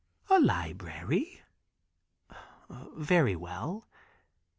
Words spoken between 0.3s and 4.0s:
"A library?" "Very well."